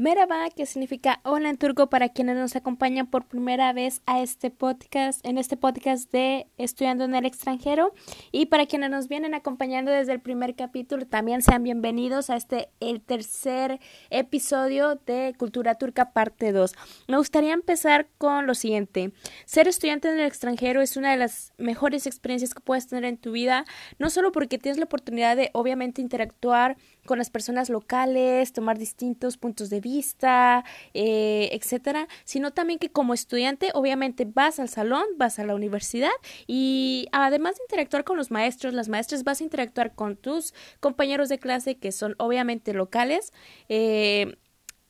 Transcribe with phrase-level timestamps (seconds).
[0.00, 4.50] Merhaba, que significa hola en turco para quienes nos acompañan por primera vez a este
[4.50, 7.92] podcast, en este podcast de Estudiando en el extranjero.
[8.32, 12.70] Y para quienes nos vienen acompañando desde el primer capítulo, también sean bienvenidos a este,
[12.80, 13.78] el tercer
[14.08, 16.72] episodio de Cultura Turca parte 2.
[17.06, 19.12] Me gustaría empezar con lo siguiente.
[19.44, 23.18] Ser estudiante en el extranjero es una de las mejores experiencias que puedes tener en
[23.18, 23.66] tu vida,
[23.98, 29.36] no solo porque tienes la oportunidad de obviamente interactuar con las personas locales, tomar distintos
[29.36, 35.04] puntos de vista, vista, eh, etcétera, sino también que como estudiante, obviamente vas al salón,
[35.16, 36.10] vas a la universidad
[36.46, 41.28] y además de interactuar con los maestros, las maestras, vas a interactuar con tus compañeros
[41.28, 43.32] de clase que son obviamente locales.
[43.68, 44.36] Eh,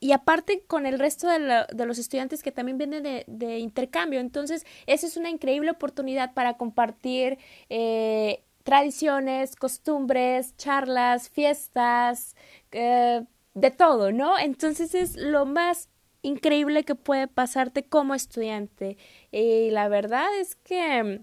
[0.00, 4.18] y aparte con el resto de, los estudiantes que también vienen de, de, intercambio.
[4.18, 12.36] Entonces, esa es una increíble oportunidad para compartir eh, tradiciones, costumbres, charlas, fiestas,
[12.72, 14.38] eh, de todo, ¿no?
[14.38, 15.88] Entonces es lo más
[16.22, 18.96] increíble que puede pasarte como estudiante.
[19.30, 21.20] Y la verdad es que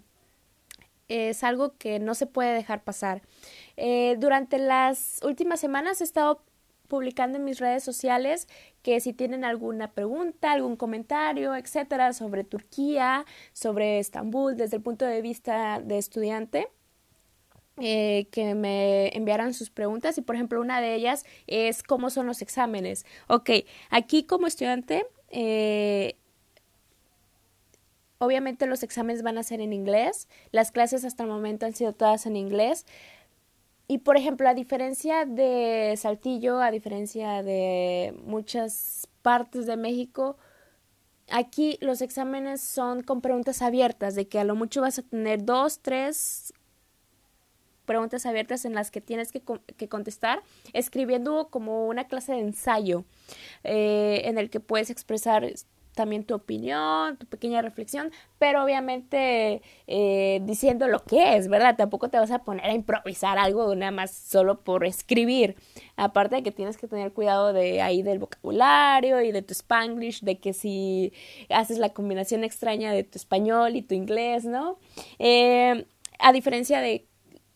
[1.07, 3.21] es algo que no se puede dejar pasar.
[3.77, 6.43] Eh, durante las últimas semanas he estado
[6.87, 8.47] publicando en mis redes sociales
[8.81, 15.05] que si tienen alguna pregunta, algún comentario, etcétera, sobre Turquía, sobre Estambul desde el punto
[15.05, 16.67] de vista de estudiante,
[17.81, 22.25] eh, que me enviaran sus preguntas y por ejemplo una de ellas es cómo son
[22.27, 23.05] los exámenes.
[23.27, 23.49] Ok,
[23.89, 26.15] aquí como estudiante eh,
[28.19, 31.93] obviamente los exámenes van a ser en inglés, las clases hasta el momento han sido
[31.93, 32.85] todas en inglés.
[33.87, 40.37] Y por ejemplo, a diferencia de Saltillo, a diferencia de muchas partes de México,
[41.31, 45.43] aquí los exámenes son con preguntas abiertas, de que a lo mucho vas a tener
[45.43, 46.53] dos, tres
[47.89, 53.03] preguntas abiertas en las que tienes que, contestar, escribiendo como una clase de ensayo
[53.63, 55.43] eh, en el que puedes expresar
[55.95, 61.77] también tu opinión, tu pequeña reflexión, pero obviamente eh, diciendo lo que es, ¿verdad?
[61.77, 65.55] Tampoco te vas a poner a improvisar algo nada más solo por escribir.
[65.95, 70.21] Aparte de que tienes que tener cuidado de ahí del vocabulario y de tu spanglish,
[70.21, 71.11] de que si
[71.49, 74.77] haces la combinación extraña de tu español y tu inglés, ¿no?
[75.17, 75.87] Eh,
[76.19, 77.08] a diferencia de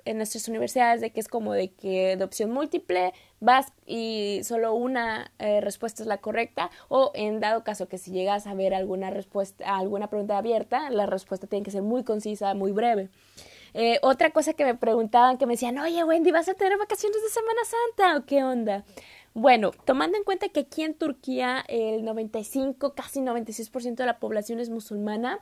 [0.05, 4.73] en nuestras universidades de que es como de que de opción múltiple vas y solo
[4.73, 8.73] una eh, respuesta es la correcta o en dado caso que si llegas a ver
[8.73, 13.09] alguna respuesta alguna pregunta abierta la respuesta tiene que ser muy concisa muy breve.
[13.75, 17.17] Eh, otra cosa que me preguntaban que me decían oye Wendy vas a tener vacaciones
[17.23, 18.85] de Semana Santa o qué onda
[19.35, 24.59] bueno, tomando en cuenta que aquí en Turquía el 95, casi 96% de la población
[24.59, 25.39] es musulmana,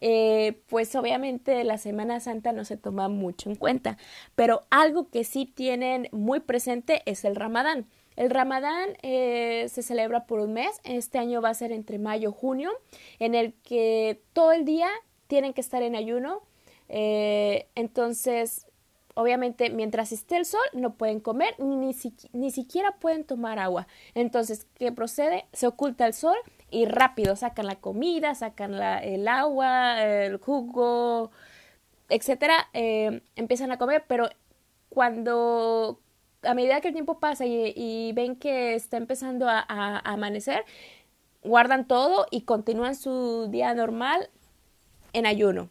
[0.00, 3.98] eh, pues obviamente la Semana Santa no se toma mucho en cuenta,
[4.34, 7.86] pero algo que sí tienen muy presente es el Ramadán.
[8.16, 12.30] El Ramadán eh, se celebra por un mes, este año va a ser entre mayo
[12.30, 12.70] y junio,
[13.18, 14.88] en el que todo el día
[15.26, 16.42] tienen que estar en ayuno,
[16.88, 18.66] eh, entonces
[19.14, 21.94] obviamente mientras esté el sol no pueden comer ni,
[22.32, 23.86] ni, siquiera pueden tomar agua.
[24.14, 25.46] Entonces, ¿qué procede?
[25.52, 26.36] Se oculta el sol
[26.70, 31.30] y rápido sacan la comida, sacan la, el agua, el jugo,
[32.08, 34.28] etcétera, eh, empiezan a comer, pero
[34.88, 36.00] cuando
[36.42, 39.64] a medida que el tiempo pasa y, ven que está empezando a,
[40.04, 40.64] amanecer,
[41.42, 44.28] guardan todo y continúan su día normal
[45.12, 45.70] en ayuno.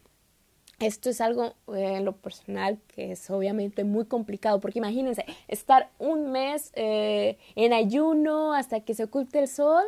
[0.80, 5.90] Esto es algo eh, en lo personal que es obviamente muy complicado, porque imagínense estar
[6.00, 9.84] un mes eh, en ayuno hasta que se oculte el sol,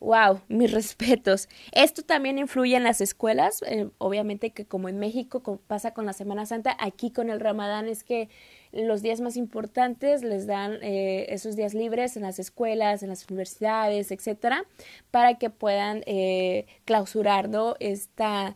[0.00, 1.48] Wow, mis respetos.
[1.72, 3.62] Esto también influye en las escuelas.
[3.66, 7.88] Eh, obviamente que como en México pasa con la Semana Santa, aquí con el Ramadán
[7.88, 8.28] es que
[8.70, 13.26] los días más importantes les dan eh, esos días libres en las escuelas, en las
[13.28, 14.64] universidades, etcétera,
[15.10, 17.50] para que puedan eh, clausurar
[17.80, 18.54] esta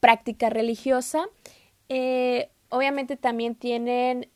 [0.00, 1.28] práctica religiosa.
[2.70, 4.28] obviamente también tienen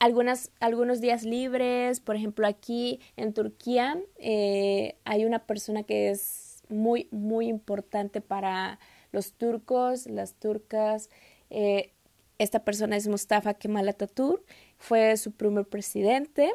[0.00, 6.62] algunas, algunos días libres, por ejemplo aquí en Turquía eh, hay una persona que es
[6.68, 8.80] muy, muy importante para
[9.12, 11.10] los turcos, las turcas.
[11.50, 11.92] Eh,
[12.38, 14.42] esta persona es Mustafa Kemal Atatürk,
[14.78, 16.50] fue su primer presidente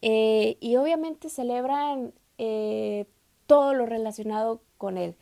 [0.00, 2.14] eh, y obviamente celebran
[3.46, 5.16] todo lo relacionado con él.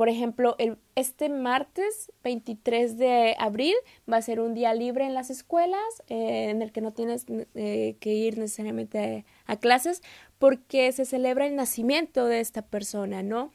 [0.00, 0.56] Por ejemplo,
[0.94, 3.74] este martes 23 de abril
[4.10, 7.26] va a ser un día libre en las escuelas eh, en el que no tienes
[7.54, 10.02] eh, que ir necesariamente a, clases
[10.38, 13.52] porque se celebra el nacimiento de esta persona, ¿no?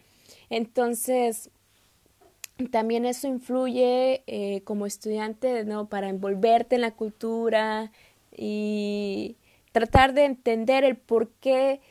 [0.52, 1.50] Entonces,
[2.70, 5.90] también eso influye eh, como estudiante, ¿no?
[5.90, 7.92] Para envolverte en la cultura
[8.38, 9.36] y
[9.72, 11.82] tratar de entender el por qué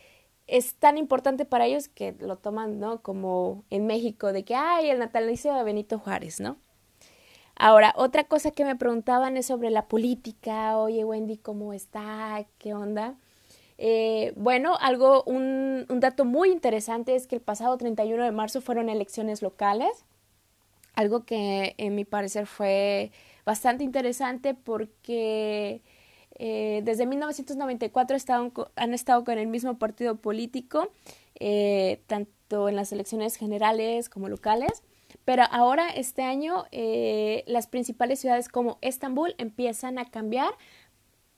[0.46, 3.02] es tan importante para ellos que lo toman, ¿no?
[3.02, 6.56] Como en México, de que, hay el natalicio de Benito Juárez, ¿no?
[7.56, 10.76] Ahora, otra cosa que me preguntaban es sobre la política.
[10.76, 12.44] Oye, Wendy, ¿cómo está?
[12.58, 13.14] ¿Qué onda?
[13.78, 18.60] Eh, bueno, algo, un, un dato muy interesante es que el pasado 31 de marzo
[18.60, 20.04] fueron elecciones locales,
[20.94, 23.10] algo que en mi parecer fue
[23.44, 25.82] bastante interesante porque
[26.36, 28.16] eh, desde 1994
[28.76, 30.90] han estado con el mismo partido político,
[31.38, 34.82] eh, tanto en las elecciones generales como locales.
[35.24, 40.52] Pero ahora, este año, eh, las principales ciudades como Estambul empiezan a cambiar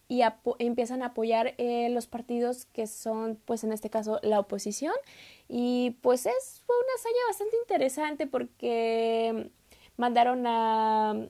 [0.08, 0.22] y
[0.60, 4.94] empiezan a apoyar los partidos que son, pues en este caso, la oposición.
[5.48, 9.50] Y pues es fue una hazaña bastante interesante porque
[9.96, 11.28] mandaron a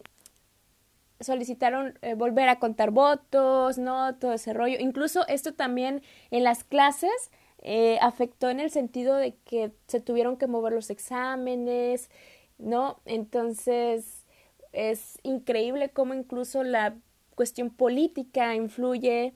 [1.21, 4.15] solicitaron eh, volver a contar votos, ¿no?
[4.17, 4.77] Todo ese rollo.
[4.79, 7.31] Incluso esto también en las clases
[7.63, 12.11] eh, afectó en el sentido de que se tuvieron que mover los exámenes,
[12.59, 13.01] ¿no?
[13.05, 14.25] Entonces
[14.73, 16.95] es increíble cómo incluso la
[17.35, 19.35] cuestión política influye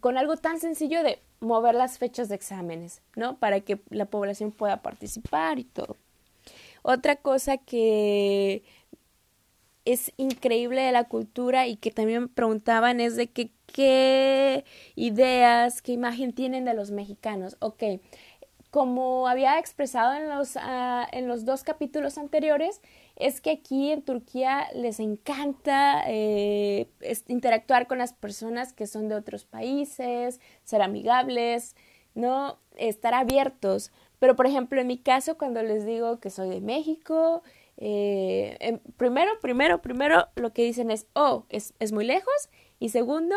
[0.00, 3.38] con algo tan sencillo de mover las fechas de exámenes, ¿no?
[3.38, 5.96] Para que la población pueda participar y todo.
[6.82, 8.62] Otra cosa que
[9.92, 14.64] es increíble de la cultura y que también me preguntaban es de que qué
[14.96, 17.56] ideas, qué imagen tienen de los mexicanos.
[17.60, 17.82] Ok,
[18.70, 22.82] como había expresado en los, ah, en los dos capítulos anteriores,
[23.16, 26.88] es que aquí en Turquía les encanta eh,
[27.26, 31.76] interactuar con las personas que son de otros países, ser amigables,
[32.14, 32.58] ¿no?
[32.76, 33.90] Estar abiertos.
[34.18, 37.42] Pero, por ejemplo, en mi caso, cuando les digo que soy de México,
[37.80, 42.50] eh, em, primero, primero, primero lo que dicen es, oh, es, es muy lejos.
[42.80, 43.36] Y segundo,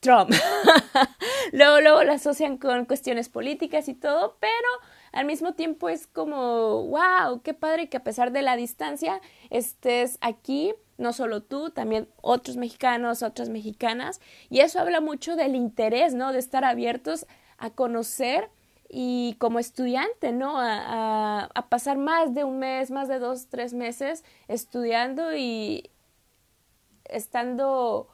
[0.00, 0.30] Trump.
[1.52, 4.68] luego, luego lo asocian con cuestiones políticas y todo, pero
[5.12, 10.18] al mismo tiempo es como, wow, qué padre que a pesar de la distancia estés
[10.20, 14.20] aquí, no solo tú, también otros mexicanos, otras mexicanas,
[14.50, 16.32] y eso habla mucho del interés, ¿no?
[16.32, 17.26] De estar abiertos
[17.58, 18.50] a conocer
[18.88, 20.56] y como estudiante, ¿no?
[20.58, 25.90] A, pasar más de un mes, más de dos, tres meses estudiando y
[27.04, 28.08] estando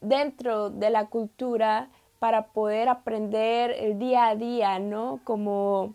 [0.00, 5.20] dentro de la cultura para poder aprender el día a día, ¿no?
[5.24, 5.94] Como,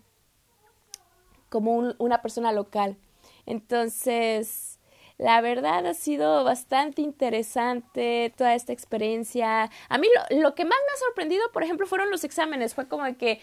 [1.50, 2.98] como una persona local.
[3.46, 4.79] Entonces,
[5.20, 9.70] la verdad ha sido bastante interesante toda esta experiencia.
[9.90, 12.74] A mí lo, lo, que más me ha sorprendido, por ejemplo, fueron los exámenes.
[12.74, 13.42] Fue como que,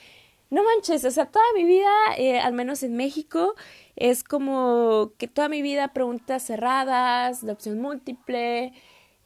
[0.49, 3.55] no manches, o sea, toda mi vida, eh, al menos en México,
[3.95, 8.73] es como que toda mi vida preguntas cerradas, de opción múltiple,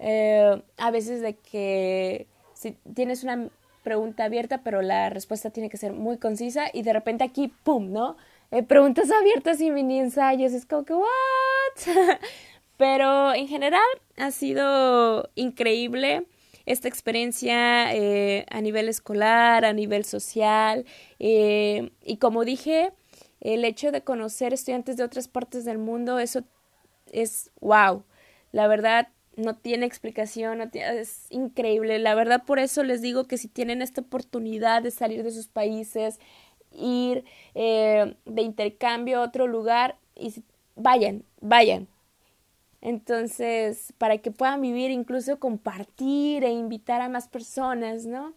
[0.01, 3.49] eh, a veces de que si tienes una
[3.85, 7.93] pregunta abierta, pero la respuesta tiene que ser muy concisa y de repente aquí, ¡pum!,
[7.93, 8.17] ¿no?
[8.51, 10.95] Eh, preguntas abiertas y mini ensayos, es como que,
[12.77, 13.83] Pero en general
[14.17, 16.27] ha sido increíble
[16.67, 20.87] esta experiencia eh, a nivel escolar, a nivel social.
[21.19, 22.93] Eh, y como dije,
[23.41, 26.45] el hecho de conocer estudiantes de otras partes del mundo, eso
[27.13, 28.05] es wow.
[28.53, 31.99] La verdad, no tiene explicación, es increíble.
[31.99, 35.49] La verdad, por eso les digo que si tienen esta oportunidad de salir de sus
[35.49, 36.21] países,
[36.73, 37.25] ir
[37.55, 40.45] eh, de intercambio a otro lugar, y
[40.81, 41.89] vayan, vayan.
[42.81, 48.33] Entonces, para que puedan vivir, incluso compartir e invitar a más personas, ¿no?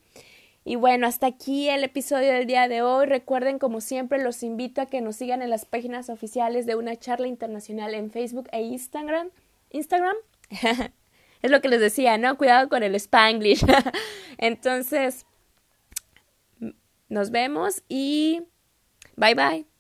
[0.66, 3.06] Y bueno, hasta aquí el episodio del día de hoy.
[3.06, 6.96] Recuerden, como siempre, los invito a que nos sigan en las páginas oficiales de una
[6.96, 9.30] charla internacional en Facebook e Instagram.
[9.72, 10.16] Instagram.
[11.42, 12.38] es lo que les decía, ¿no?
[12.38, 13.66] Cuidado con el spanglish.
[14.38, 15.26] Entonces,
[17.10, 18.44] nos vemos y
[19.18, 19.73] bye bye.